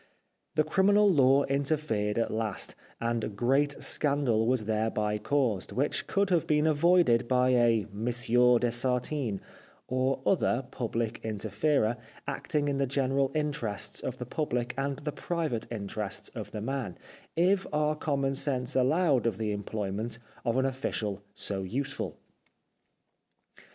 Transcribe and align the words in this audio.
The 0.55 0.63
criminal 0.63 1.07
law 1.07 1.43
interfered 1.43 2.17
at 2.17 2.31
last, 2.33 2.73
and 2.99 3.35
great 3.37 3.83
scandal 3.83 4.47
was 4.47 4.65
thereby 4.65 5.19
caused, 5.19 5.73
which 5.73 6.07
could 6.07 6.31
have 6.31 6.47
been 6.47 6.65
avoided 6.65 7.27
by 7.27 7.49
a 7.51 7.85
Monsieur 7.93 8.57
de 8.57 8.71
Sartine, 8.71 9.41
or 9.87 10.19
other 10.25 10.65
Public 10.71 11.19
Inter 11.23 11.51
ferer, 11.51 11.97
acting 12.27 12.67
in 12.67 12.79
the 12.79 12.87
general 12.87 13.31
interests 13.35 13.99
of 14.01 14.17
the 14.17 14.25
public 14.25 14.73
and 14.75 14.97
the 14.97 15.11
private 15.11 15.67
interests 15.71 16.29
of 16.29 16.49
the 16.49 16.61
man, 16.61 16.97
if 17.35 17.67
our 17.71 17.95
commonsense 17.95 18.75
allowed 18.75 19.27
of 19.27 19.37
the 19.37 19.51
employment 19.51 20.17
of 20.43 20.57
an 20.57 20.65
official 20.65 21.21
so 21.35 21.61
useful. 21.61 22.17